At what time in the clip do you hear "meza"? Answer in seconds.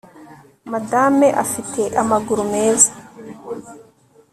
2.53-2.91